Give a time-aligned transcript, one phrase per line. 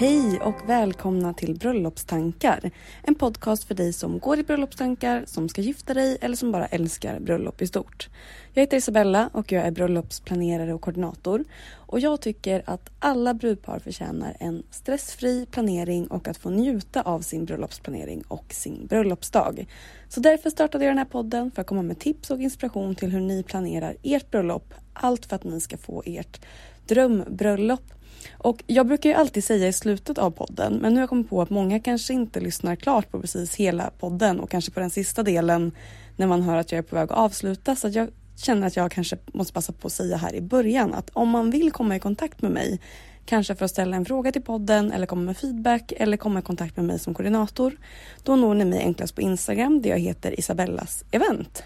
[0.00, 2.70] Hej och välkomna till Bröllopstankar.
[3.02, 6.66] En podcast för dig som går i bröllopstankar, som ska gifta dig eller som bara
[6.66, 8.08] älskar bröllop i stort.
[8.54, 11.44] Jag heter Isabella och jag är bröllopsplanerare och koordinator.
[11.74, 17.20] Och jag tycker att alla brudpar förtjänar en stressfri planering och att få njuta av
[17.20, 19.66] sin bröllopsplanering och sin bröllopsdag.
[20.08, 23.10] Så därför startade jag den här podden för att komma med tips och inspiration till
[23.10, 24.74] hur ni planerar ert bröllop.
[24.92, 26.40] Allt för att ni ska få ert
[26.86, 27.97] drömbröllop
[28.32, 31.30] och jag brukar ju alltid säga i slutet av podden, men nu har jag kommit
[31.30, 34.90] på att många kanske inte lyssnar klart på precis hela podden och kanske på den
[34.90, 35.72] sista delen
[36.16, 37.76] när man hör att jag är på väg att avsluta.
[37.76, 40.94] Så att jag känner att jag kanske måste passa på att säga här i början
[40.94, 42.80] att om man vill komma i kontakt med mig,
[43.24, 46.42] kanske för att ställa en fråga till podden eller komma med feedback eller komma i
[46.42, 47.76] kontakt med mig som koordinator,
[48.22, 51.62] då når ni mig enklast på Instagram där jag heter Isabellas event.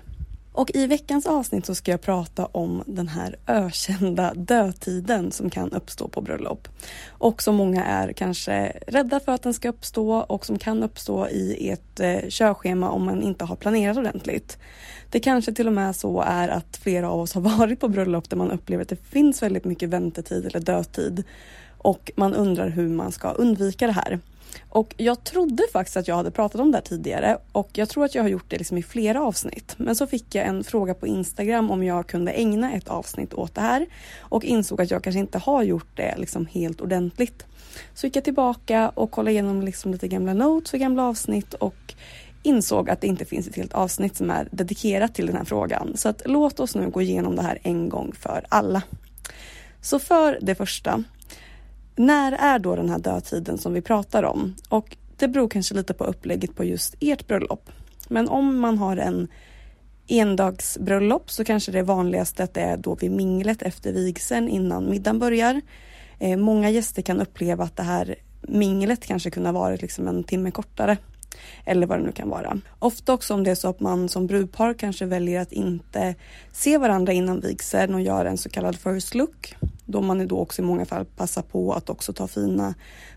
[0.53, 5.73] Och i veckans avsnitt så ska jag prata om den här ökända dödtiden som kan
[5.73, 6.69] uppstå på bröllop.
[7.09, 11.29] Och som många är kanske rädda för att den ska uppstå och som kan uppstå
[11.29, 14.59] i ett eh, körschema om man inte har planerat ordentligt.
[15.11, 18.31] Det kanske till och med så är att flera av oss har varit på bröllop
[18.31, 21.25] där man upplever att det finns väldigt mycket väntetid eller dödtid
[21.79, 24.21] och man undrar hur man ska undvika det här.
[24.69, 28.05] Och jag trodde faktiskt att jag hade pratat om det här tidigare och jag tror
[28.05, 29.75] att jag har gjort det liksom i flera avsnitt.
[29.77, 33.55] Men så fick jag en fråga på Instagram om jag kunde ägna ett avsnitt åt
[33.55, 33.87] det här
[34.21, 37.47] och insåg att jag kanske inte har gjort det liksom helt ordentligt.
[37.95, 41.95] Så gick jag tillbaka och kollade igenom liksom lite gamla notes och gamla avsnitt och
[42.43, 45.97] insåg att det inte finns ett helt avsnitt som är dedikerat till den här frågan.
[45.97, 48.83] Så att låt oss nu gå igenom det här en gång för alla.
[49.81, 51.05] Så för det första,
[51.97, 54.55] när är då den här dödtiden som vi pratar om?
[54.69, 57.71] Och det beror kanske lite på upplägget på just ert bröllop.
[58.09, 59.29] Men om man har en
[60.07, 65.19] endagsbröllop så kanske det vanligaste att det är då vid minglet efter vigseln innan middagen
[65.19, 65.61] börjar.
[66.19, 70.25] Eh, många gäster kan uppleva att det här minglet kanske kunde ha varit liksom en
[70.25, 70.97] timme kortare.
[71.65, 72.59] Eller vad det nu kan vara.
[72.79, 76.15] Ofta också om det är så att man som brudpar kanske väljer att inte
[76.53, 79.55] se varandra innan vigseln och göra en så kallad first look.
[79.85, 82.75] Då man då också i många fall passar på att också ta fina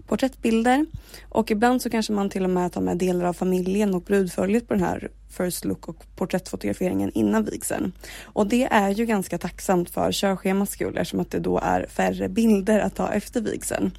[0.07, 0.85] porträttbilder.
[1.29, 4.67] Och ibland så kanske man till och med tar med delar av familjen och brudföljet
[4.67, 7.91] på den här first look och porträttfotograferingen innan vigseln.
[8.23, 12.29] Och det är ju ganska tacksamt för körschemats skull eftersom att det då är färre
[12.29, 13.91] bilder att ta efter vigseln.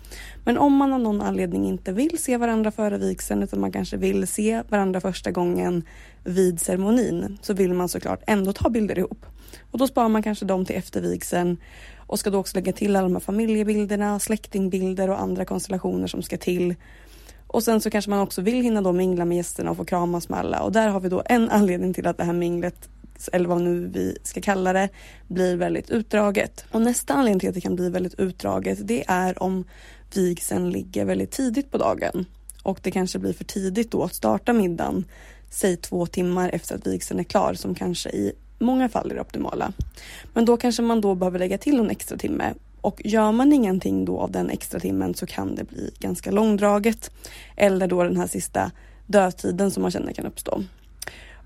[0.45, 3.97] Men om man av någon anledning inte vill se varandra före vigseln utan man kanske
[3.97, 5.85] vill se varandra första gången
[6.27, 9.27] vid ceremonin så vill man såklart ändå ta bilder ihop.
[9.71, 11.57] Och då sparar man kanske dem till efter vigseln
[11.97, 16.23] och ska då också lägga till alla de här familjebilderna, släktingbilder och andra konstellationer som
[16.23, 16.75] ska till.
[17.47, 20.29] Och sen så kanske man också vill hinna då mingla med gästerna och få kramas
[20.29, 22.89] med alla och där har vi då en anledning till att det här minglet
[23.33, 24.89] eller vad nu vi ska kalla det,
[25.29, 26.65] blir väldigt utdraget.
[26.71, 29.65] Och nästa anledning till att det kan bli väldigt utdraget det är om
[30.15, 32.27] vigseln ligger väldigt tidigt på dagen
[32.67, 35.05] och det kanske blir för tidigt då att starta middagen,
[35.57, 39.21] säg två timmar efter att vigseln är klar som kanske i många fall är det
[39.21, 39.73] optimala.
[40.33, 44.05] Men då kanske man då behöver lägga till någon extra timme Och gör man ingenting
[44.05, 47.11] då av den extra timmen så kan det bli ganska långdraget.
[47.57, 48.71] Eller då den här sista
[49.07, 50.63] dödtiden som man känner kan uppstå.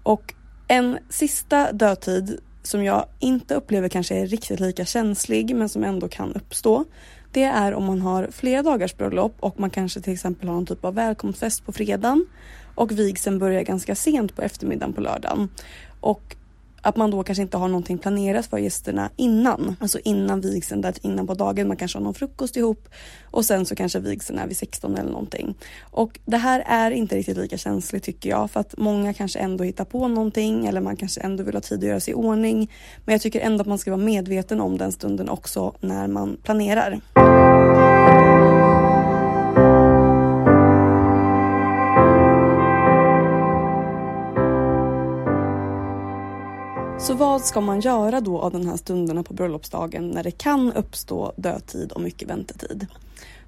[0.02, 0.34] Och
[0.68, 6.08] en sista dödtid som jag inte upplever kanske är riktigt lika känslig men som ändå
[6.08, 6.84] kan uppstå.
[7.32, 10.66] Det är om man har flera dagars bröllop och man kanske till exempel har någon
[10.66, 12.26] typ av välkomstfest på fredagen
[12.80, 15.48] och vigseln börjar ganska sent på eftermiddagen på lördagen.
[16.00, 16.36] Och
[16.82, 19.76] att man då kanske inte har någonting planerat för gästerna innan.
[19.80, 21.68] Alltså innan vigseln, där innan på dagen.
[21.68, 22.88] Man kanske har någon frukost ihop
[23.24, 25.54] och sen så kanske vigseln är vid 16 eller någonting.
[25.80, 29.64] Och det här är inte riktigt lika känsligt tycker jag för att många kanske ändå
[29.64, 32.70] hittar på någonting eller man kanske ändå vill ha tid att göra sig i ordning.
[33.04, 36.36] Men jag tycker ändå att man ska vara medveten om den stunden också när man
[36.42, 37.00] planerar.
[47.20, 51.32] Vad ska man göra då av de här stunderna på bröllopsdagen när det kan uppstå
[51.36, 52.86] dödtid och mycket väntetid?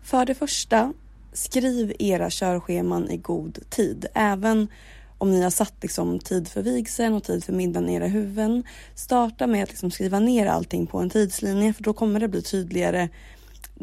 [0.02, 0.92] För det första,
[1.32, 4.06] skriv era körscheman i god tid.
[4.14, 4.68] Även
[5.18, 8.62] om ni har satt liksom tid för vigseln och tid för middagen i era huvuden.
[8.94, 12.42] Starta med att liksom skriva ner allting på en tidslinje för då kommer det bli
[12.42, 13.08] tydligare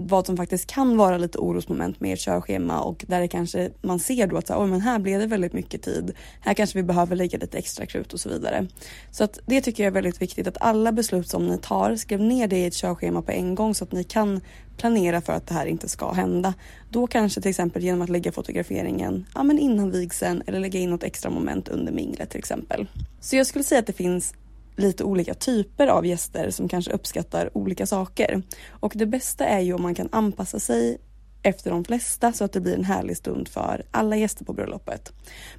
[0.07, 3.99] vad som faktiskt kan vara lite orosmoment med ert körschema och där det kanske man
[3.99, 6.13] ser då att så, men här blev det väldigt mycket tid.
[6.41, 8.67] Här kanske vi behöver lägga lite extra krut och så vidare.
[9.11, 12.21] Så att det tycker jag är väldigt viktigt att alla beslut som ni tar, skriv
[12.21, 14.41] ner det i ett körschema på en gång så att ni kan
[14.77, 16.53] planera för att det här inte ska hända.
[16.89, 20.89] Då kanske till exempel genom att lägga fotograferingen ja, men innan vigseln eller lägga in
[20.89, 22.87] något extra moment under minglet till exempel.
[23.19, 24.33] Så jag skulle säga att det finns
[24.79, 28.41] lite olika typer av gäster som kanske uppskattar olika saker.
[28.69, 30.97] Och det bästa är ju om man kan anpassa sig
[31.43, 35.13] efter de flesta så att det blir en härlig stund för alla gäster på bröllopet.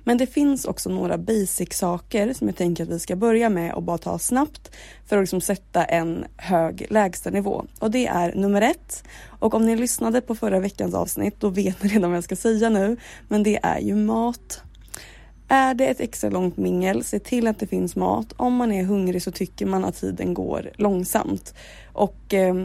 [0.04, 3.74] Men det finns också några basic saker som jag tänker att vi ska börja med
[3.74, 4.70] och bara ta snabbt
[5.06, 7.64] för att liksom sätta en hög lägstanivå.
[7.78, 9.04] Och det är nummer ett.
[9.26, 12.36] Och om ni lyssnade på förra veckans avsnitt då vet ni redan vad jag ska
[12.36, 12.96] säga nu.
[13.28, 14.62] Men det är ju mat.
[15.52, 18.32] Är det ett extra långt mingel, se till att det finns mat.
[18.36, 21.54] Om man är hungrig så tycker man att tiden går långsamt.
[21.92, 22.64] Och eh,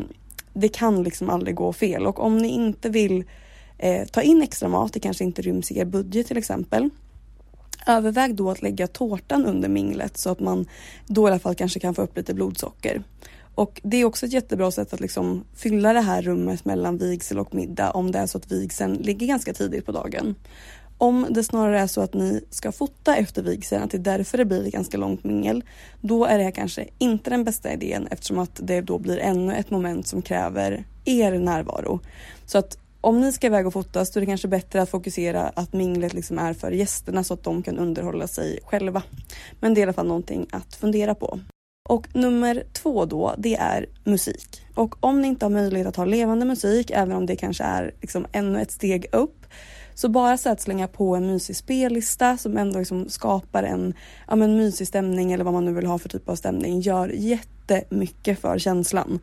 [0.54, 2.06] det kan liksom aldrig gå fel.
[2.06, 3.24] Och om ni inte vill
[3.78, 6.90] eh, ta in extra mat, det kanske inte ryms i er budget till exempel.
[7.88, 10.66] Överväg då att lägga tårtan under minglet så att man
[11.08, 13.04] då i alla fall kanske kan få upp lite blodsocker.
[13.56, 17.40] Och det är också ett jättebra sätt att liksom fylla det här rummet mellan vigsel
[17.40, 20.36] och middag om det är så att vigseln ligger ganska tidigt på dagen.
[20.98, 24.38] Om det snarare är så att ni ska fota efter vigseln, att det är därför
[24.38, 25.64] det blir ett ganska långt mingel,
[26.02, 29.72] då är det kanske inte den bästa idén eftersom att det då blir ännu ett
[29.72, 32.00] moment som kräver er närvaro.
[32.46, 35.42] Så att om ni ska iväg och fotas då är det kanske bättre att fokusera
[35.42, 39.04] att minglet liksom är för gästerna så att de kan underhålla sig själva.
[39.60, 41.40] Men det är i alla fall någonting att fundera på.
[41.90, 44.62] Och nummer två då, det är musik.
[44.76, 47.94] Och om ni inte har möjlighet att ha levande musik, även om det kanske är
[48.02, 49.46] liksom ännu ett steg upp,
[49.96, 53.94] så bara så att slänga på en mysig spellista som ändå liksom skapar en
[54.28, 57.08] ja, men mysig stämning eller vad man nu vill ha för typ av stämning gör
[57.08, 59.20] jättemycket för känslan.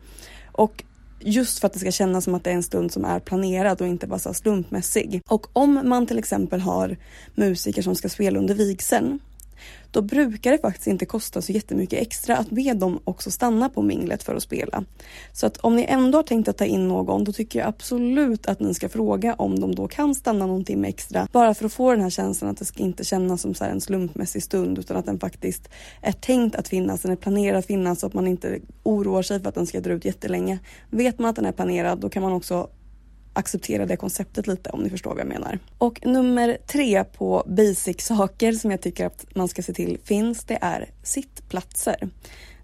[0.51, 0.83] Och
[1.19, 3.81] just för att det ska kännas som att det är en stund som är planerad
[3.81, 5.21] och inte bara så slumpmässig.
[5.29, 6.97] Och om man till exempel har
[7.35, 9.19] musiker som ska spela under vigseln
[9.93, 13.81] då brukar det faktiskt inte kosta så jättemycket extra att be dem också stanna på
[13.81, 14.83] minglet för att spela.
[15.33, 18.45] Så att om ni ändå har tänkt att ta in någon, då tycker jag absolut
[18.45, 21.27] att ni ska fråga om de då kan stanna någon timme extra.
[21.31, 23.81] Bara för att få den här känslan att det ska inte kännas som så en
[23.81, 25.69] slumpmässig stund, utan att den faktiskt
[26.01, 29.39] är tänkt att finnas, den är planerad att finnas så att man inte oroar sig
[29.39, 30.59] för att den ska dra ut jättelänge.
[30.89, 32.69] Vet man att den är planerad, då kan man också
[33.33, 35.59] acceptera det konceptet lite om ni förstår vad jag menar.
[35.77, 40.43] Och nummer tre på basic saker som jag tycker att man ska se till finns,
[40.43, 42.09] det är sittplatser.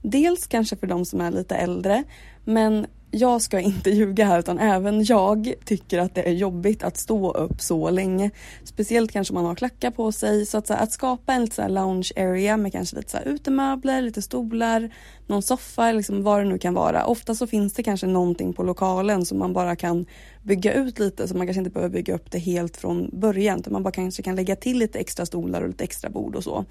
[0.02, 2.04] Dels kanske för de som är lite äldre,
[2.46, 6.98] men jag ska inte ljuga här utan även jag tycker att det är jobbigt att
[6.98, 8.32] stå upp så länge.
[8.64, 10.46] Speciellt kanske man har klackar på sig.
[10.46, 13.28] Så att, så här, att skapa en så lounge area med kanske lite så här
[13.28, 14.90] utemöbler, lite stolar,
[15.28, 17.06] någon soffa, liksom vad det nu kan vara.
[17.06, 20.06] Ofta så finns det kanske någonting på lokalen som man bara kan
[20.44, 23.60] bygga ut lite så man kanske inte behöver bygga upp det helt från början.
[23.60, 26.44] Utan man bara kanske kan lägga till lite extra stolar och lite extra bord och
[26.44, 26.66] så.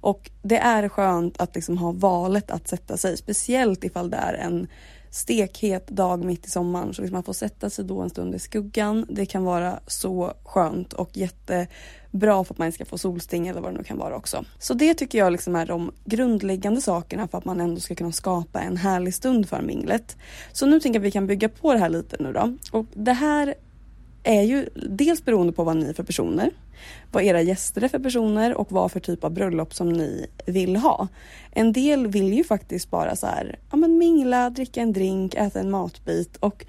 [0.00, 4.34] Och det är skönt att liksom ha valet att sätta sig, speciellt ifall det är
[4.34, 4.66] en
[5.10, 6.94] stekhet dag mitt i sommaren.
[6.94, 9.06] Så liksom man får sätta sig då en stund i skuggan.
[9.08, 13.72] Det kan vara så skönt och jättebra för att man ska få solsting eller vad
[13.72, 14.44] det nu kan vara också.
[14.58, 18.12] Så det tycker jag liksom är de grundläggande sakerna för att man ändå ska kunna
[18.12, 20.16] skapa en härlig stund för minglet.
[20.52, 22.56] Så nu tänker jag att vi kan bygga på det här lite nu då.
[22.72, 23.54] Och det här
[24.22, 26.50] är ju dels beroende på vad ni är för personer,
[27.12, 30.76] vad era gäster är för personer och vad för typ av bröllop som ni vill
[30.76, 31.08] ha.
[31.50, 35.60] En del vill ju faktiskt bara så här, ja men mingla, dricka en drink, äta
[35.60, 36.66] en matbit och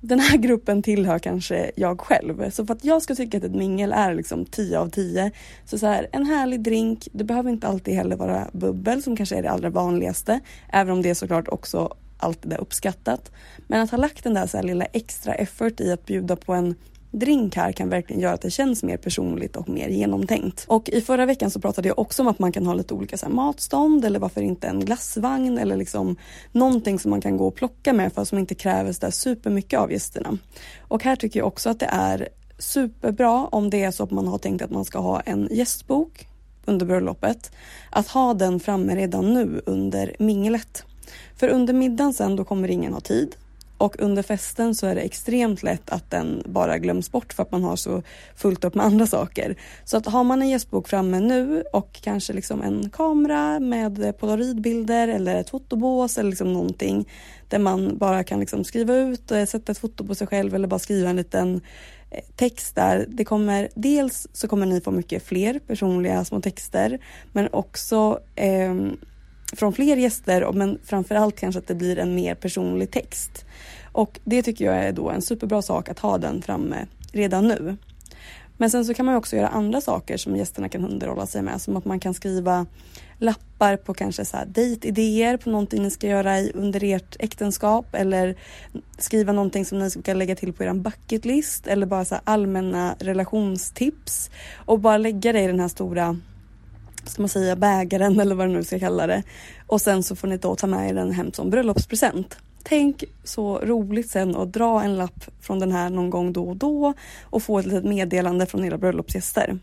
[0.00, 2.50] den här gruppen tillhör kanske jag själv.
[2.50, 5.30] Så för att jag ska tycka att ett mingel är liksom 10 av 10
[5.64, 9.36] så så här, en härlig drink, det behöver inte alltid heller vara bubbel som kanske
[9.36, 10.40] är det allra vanligaste.
[10.72, 13.32] Även om det är såklart också alltid är uppskattat.
[13.66, 16.74] Men att ha lagt den där så lilla extra effort i att bjuda på en
[17.18, 20.64] drink här kan verkligen göra att det känns mer personligt och mer genomtänkt.
[20.68, 23.16] Och i förra veckan så pratade jag också om att man kan ha lite olika
[23.16, 26.16] så matstånd eller varför inte en glassvagn eller liksom
[26.52, 29.80] någonting som man kan gå och plocka med för som inte kräver så där supermycket
[29.80, 30.38] av gästerna.
[30.88, 32.28] Och här tycker jag också att det är
[32.58, 36.28] superbra om det är så att man har tänkt att man ska ha en gästbok
[36.64, 37.52] under bröllopet.
[37.90, 40.84] Att ha den framme redan nu under minglet.
[41.36, 43.36] För under middagen sen då kommer ingen ha tid
[43.78, 47.52] och under festen så är det extremt lätt att den bara glöms bort för att
[47.52, 48.02] man har så
[48.36, 49.56] fullt upp med andra saker.
[49.84, 55.08] Så att har man en gästbok framme nu och kanske liksom en kamera med polaroidbilder
[55.08, 57.08] eller ett fotobås eller liksom någonting
[57.48, 60.68] där man bara kan liksom skriva ut, eh, sätta ett foto på sig själv eller
[60.68, 61.60] bara skriva en liten
[62.10, 63.06] eh, text där.
[63.08, 66.98] Det kommer, dels så kommer ni få mycket fler personliga små texter
[67.32, 68.74] men också eh,
[69.52, 73.43] från fler gäster men framförallt kanske att det blir en mer personlig text.
[73.94, 77.76] Och det tycker jag är då en superbra sak att ha den framme redan nu.
[78.56, 81.60] Men sen så kan man också göra andra saker som gästerna kan underhålla sig med.
[81.60, 82.66] Som att man kan skriva
[83.18, 87.86] lappar på kanske så här dejtidéer på någonting ni ska göra under ert äktenskap.
[87.92, 88.36] Eller
[88.98, 91.66] skriva någonting som ni ska lägga till på er bucketlist.
[91.66, 94.30] Eller bara så allmänna relationstips.
[94.54, 96.16] Och bara lägga det i den här stora
[97.04, 99.22] ska man säga, bägaren eller vad du nu ska kalla det.
[99.66, 102.36] Och sen så får ni då ta med er den hem som bröllopspresent.
[102.66, 106.56] Tänk så roligt sen att dra en lapp från den här någon gång då och
[106.56, 109.58] då och få ett litet meddelande från era bröllopsgäster.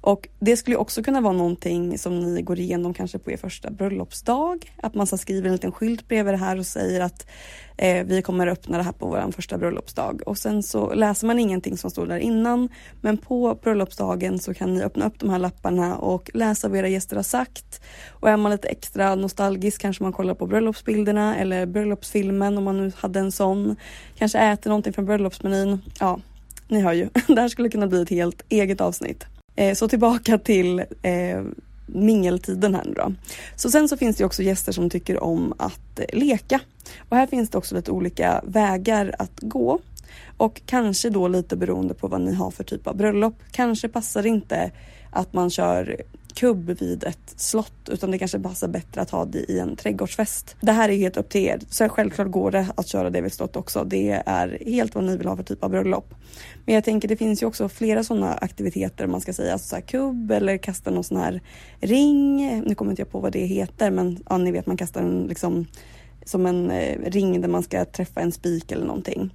[0.00, 3.70] Och det skulle också kunna vara någonting som ni går igenom kanske på er första
[3.70, 4.72] bröllopsdag.
[4.82, 7.26] Att man så skriver en liten skylt bredvid det här och säger att
[7.76, 10.22] eh, vi kommer att öppna det här på vår första bröllopsdag.
[10.26, 12.68] Och sen så läser man ingenting som står där innan.
[13.00, 16.88] Men på bröllopsdagen så kan ni öppna upp de här lapparna och läsa vad era
[16.88, 17.80] gäster har sagt.
[18.10, 22.76] Och är man lite extra nostalgisk kanske man kollar på bröllopsbilderna eller bröllopsfilmen om man
[22.76, 23.76] nu hade en sån.
[24.18, 25.82] Kanske äter någonting från bröllopsmenyn.
[26.00, 26.20] Ja,
[26.68, 27.08] ni hör ju.
[27.26, 29.26] Det här skulle kunna bli ett helt eget avsnitt.
[29.58, 31.42] Eh, så tillbaka till eh,
[31.86, 33.12] mingeltiden här nu då.
[33.56, 36.60] Så sen så finns det också gäster som tycker om att eh, leka.
[37.08, 39.78] Och här finns det också lite olika vägar att gå.
[40.36, 43.34] Och kanske då lite beroende på vad ni har för typ av bröllop.
[43.50, 44.70] Kanske passar det inte
[45.10, 46.02] att man kör
[46.38, 50.56] kubb vid ett slott utan det kanske passar bättre att ha det i en trädgårdsfest.
[50.60, 51.60] Det här är helt upp till er.
[51.70, 53.84] Så självklart går det att köra det vid slott också.
[53.84, 56.14] Det är helt vad ni vill ha för typ av bröllop.
[56.64, 59.74] Men jag tänker det finns ju också flera sådana aktiviteter man ska säga, alltså så
[59.74, 61.42] här kubb eller kasta någon sån här
[61.80, 62.36] ring.
[62.66, 65.26] Nu kommer inte jag på vad det heter men ja, ni vet man kastar en
[65.26, 65.66] liksom
[66.24, 69.30] som en eh, ring där man ska träffa en spik eller någonting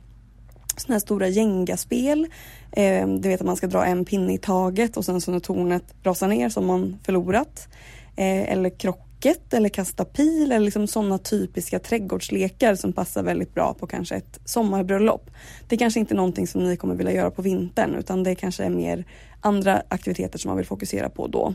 [0.78, 2.28] sådana här stora gängaspel.
[2.76, 5.40] Eh, du vet att man ska dra en pinne i taget och sen så när
[5.40, 7.68] tornet rasar ner så har man förlorat.
[8.16, 13.74] Eh, eller krocket eller kasta pil eller liksom sådana typiska trädgårdslekar som passar väldigt bra
[13.80, 15.30] på kanske ett sommarbröllop.
[15.68, 18.36] Det är kanske inte är någonting som ni kommer vilja göra på vintern utan det
[18.36, 19.06] kanske är mer
[19.42, 21.54] andra aktiviteter som man vill fokusera på då.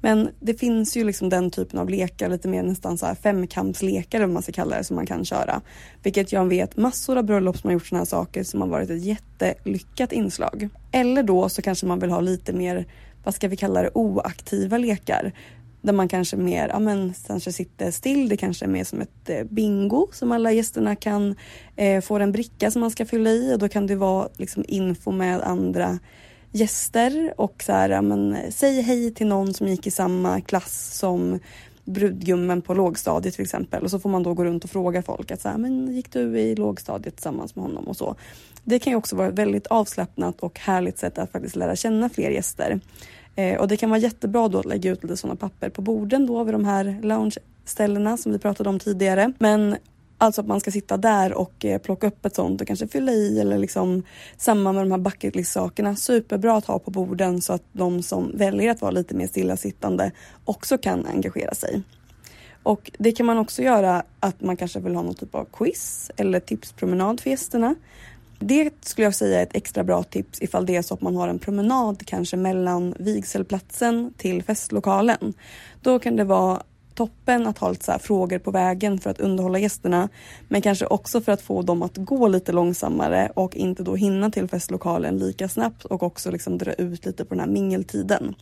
[0.00, 4.20] Men det finns ju liksom den typen av lekar, lite mer nästan så här femkampslekar
[4.20, 5.60] om man ska kalla det, som man kan köra.
[6.02, 8.90] Vilket jag vet massor av bröllop som har gjort sådana här saker som har varit
[8.90, 10.68] ett jättelyckat inslag.
[10.92, 12.86] Eller då så kanske man vill ha lite mer,
[13.24, 15.32] vad ska vi kalla det, oaktiva lekar.
[15.82, 19.30] Där man kanske mer, ja men kanske sitter still, det kanske är mer som ett
[19.30, 21.34] eh, bingo som alla gästerna kan
[21.76, 24.64] eh, få en bricka som man ska fylla i och då kan det vara liksom
[24.68, 25.98] info med andra
[26.54, 31.38] gäster och så här, men, säg hej till någon som gick i samma klass som
[31.84, 35.30] brudgummen på lågstadiet till exempel och så får man då gå runt och fråga folk
[35.30, 38.14] att så här, men gick du i lågstadiet tillsammans med honom och så.
[38.64, 42.08] Det kan ju också vara ett väldigt avslappnat och härligt sätt att faktiskt lära känna
[42.08, 42.80] fler gäster.
[43.36, 46.26] Eh, och det kan vara jättebra då att lägga ut lite sådana papper på borden
[46.26, 49.32] då vid de här lounge-ställena som vi pratade om tidigare.
[49.38, 49.76] Men
[50.18, 53.12] Alltså att man ska sitta där och eh, plocka upp ett sånt och kanske fylla
[53.12, 54.02] i eller liksom
[54.36, 55.96] samma med de här bucket list sakerna.
[55.96, 60.10] Superbra att ha på borden så att de som väljer att vara lite mer stillasittande
[60.44, 61.82] också kan engagera sig.
[62.62, 66.10] Och det kan man också göra att man kanske vill ha någon typ av quiz
[66.16, 67.74] eller tipspromenad för gästerna.
[68.38, 71.16] Det skulle jag säga är ett extra bra tips ifall det är så att man
[71.16, 75.34] har en promenad kanske mellan vigselplatsen till festlokalen.
[75.82, 76.62] Då kan det vara
[76.94, 80.08] toppen att ha lite så här frågor på vägen för att underhålla gästerna.
[80.48, 84.30] Men kanske också för att få dem att gå lite långsammare och inte då hinna
[84.30, 88.34] till festlokalen lika snabbt och också liksom dra ut lite på den här mingeltiden.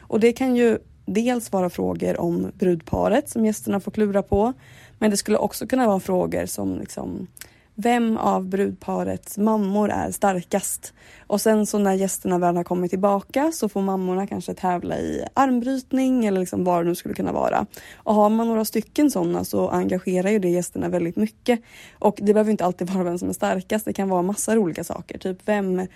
[0.00, 4.52] Och det kan ju dels vara frågor om brudparet som gästerna får klura på.
[4.98, 7.26] Men det skulle också kunna vara frågor som liksom
[7.80, 10.94] vem av brudparets mammor är starkast?
[11.26, 15.24] Och sen så när gästerna väl har kommit tillbaka så får mammorna kanske tävla i
[15.34, 17.66] armbrytning eller liksom vad det nu skulle kunna vara.
[17.94, 21.60] Och har man några stycken sådana så engagerar ju det gästerna väldigt mycket.
[21.98, 24.84] Och det behöver inte alltid vara vem som är starkast, det kan vara massor olika
[24.84, 25.18] saker.
[25.18, 25.86] Typ vem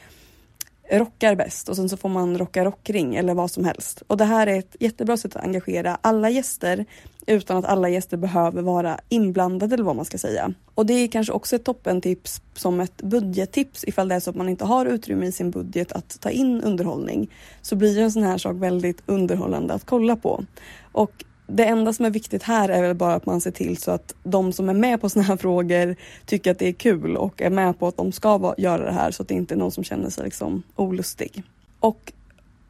[0.91, 4.03] rockar bäst och sen så får man rocka rockring eller vad som helst.
[4.07, 6.87] Och det här är ett jättebra sätt att engagera alla gäster
[7.27, 10.53] utan att alla gäster behöver vara inblandade eller vad man ska säga.
[10.75, 14.37] Och det är kanske också ett toppentips som ett budgettips ifall det är så att
[14.37, 17.31] man inte har utrymme i sin budget att ta in underhållning.
[17.63, 20.45] Så blir ju en sån här sak väldigt underhållande att kolla på.
[20.93, 23.91] Och det enda som är viktigt här är väl bara att man ser till så
[23.91, 25.97] att de som är med på såna här frågor
[26.27, 29.11] tycker att det är kul och är med på att de ska göra det här
[29.11, 31.43] så att det inte är någon som känner sig liksom olustig.
[31.81, 32.13] Och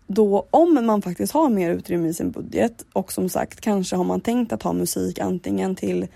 [0.06, 4.04] då om man faktiskt har mer utrymme i sin budget och som sagt kanske har
[4.04, 6.06] man tänkt att ha musik antingen till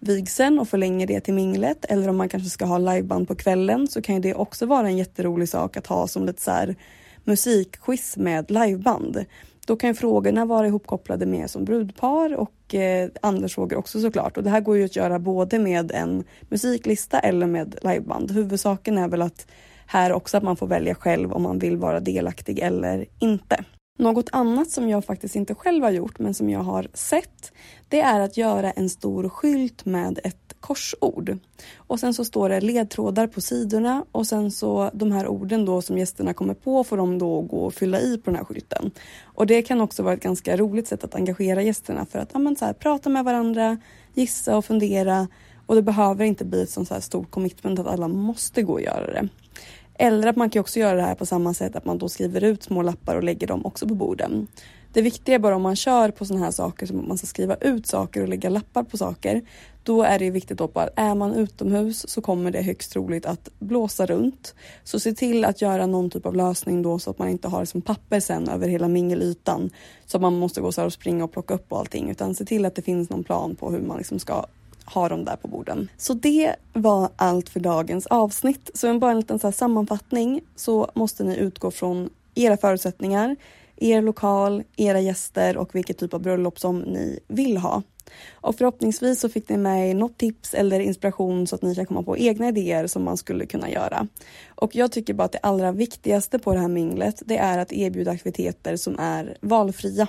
[0.00, 3.88] vigseln och förlänger det till minglet eller om man kanske ska ha liveband på kvällen
[3.88, 6.76] så kan ju det också vara en jätterolig sak att ha som lite så här
[7.24, 9.24] musikquiz med liveband.
[9.66, 14.36] Då kan frågorna vara ihopkopplade med som brudpar och eh, andra frågor också såklart.
[14.36, 18.30] Och det här går ju att göra både med en musiklista eller med liveband.
[18.30, 19.46] Huvudsaken är väl att
[19.86, 23.64] här också att man får välja själv om man vill vara delaktig eller inte.
[24.02, 27.52] Något annat som jag faktiskt inte själv har gjort men som jag har sett
[27.88, 31.38] det är att göra en stor skylt med ett korsord.
[31.76, 35.82] Och sen så står det ledtrådar på sidorna och sen så de här orden då
[35.82, 38.90] som gästerna kommer på får de då gå och fylla i på den här skylten.
[39.22, 42.38] Och det kan också vara ett ganska roligt sätt att engagera gästerna för att ja,
[42.38, 43.78] men så här, prata med varandra,
[44.14, 45.28] gissa och fundera
[45.66, 48.82] och det behöver inte bli ett sånt här stort commitment att alla måste gå och
[48.82, 49.28] göra det.
[50.02, 52.44] Eller att man kan också göra det här på samma sätt att man då skriver
[52.44, 54.46] ut små lappar och lägger dem också på borden.
[54.92, 57.26] Det viktiga är bara om man kör på sådana här saker som att man ska
[57.26, 59.42] skriva ut saker och lägga lappar på saker.
[59.82, 64.06] Då är det viktigt att är man utomhus så kommer det högst troligt att blåsa
[64.06, 64.54] runt.
[64.84, 67.64] Så se till att göra någon typ av lösning då så att man inte har
[67.64, 69.70] som papper sen över hela mingelytan.
[70.06, 72.64] Så att man måste gå så och springa och plocka upp allting utan se till
[72.64, 74.46] att det finns någon plan på hur man liksom ska
[74.94, 75.88] ha dem där på borden.
[75.96, 78.70] Så det var allt för dagens avsnitt.
[78.74, 83.36] Så bara en liten så sammanfattning så måste ni utgå från era förutsättningar,
[83.76, 87.82] er lokal, era gäster och vilket typ av bröllop som ni vill ha.
[88.32, 92.02] Och förhoppningsvis så fick ni med något tips eller inspiration så att ni kan komma
[92.02, 94.08] på egna idéer som man skulle kunna göra.
[94.48, 97.72] Och jag tycker bara att det allra viktigaste på det här minglet det är att
[97.72, 100.08] erbjuda aktiviteter som är valfria.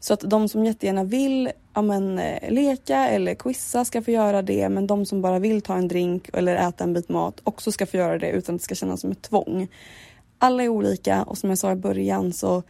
[0.00, 4.42] Så att de som jättegärna vill ja, men, eh, leka eller quizza ska få göra
[4.42, 7.72] det men de som bara vill ta en drink eller äta en bit mat också
[7.72, 9.68] ska få göra det utan att det ska kännas som ett tvång.
[10.38, 12.62] Alla är olika och som jag sa i början så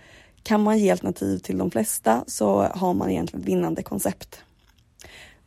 [0.43, 4.45] kan man ge alternativ till de flesta så har man egentligen vinnande koncept.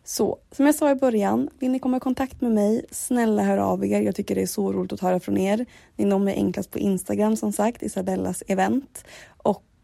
[0.04, 3.58] Så som jag sa i början, vill ni komma i kontakt med mig, snälla hör
[3.58, 4.02] av er.
[4.02, 5.66] Jag tycker det är så roligt att höra från er.
[5.96, 9.06] Ni når mig enklast på Instagram som sagt, Isabellas event.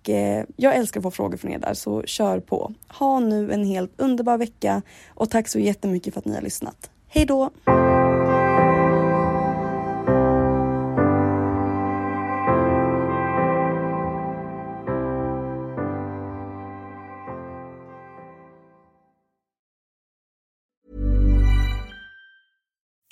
[0.01, 2.73] Och eh, jag älskar att få frågor från er där, så kör på.
[2.87, 6.89] Ha nu en helt underbar vecka och tack så jättemycket för att ni har lyssnat.
[7.07, 7.49] Hej då!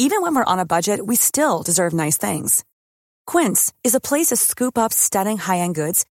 [0.01, 2.63] Even when we're on a budget, we still deserve nice things.
[3.31, 6.05] Quince is a place to scoop up stunning high-end goods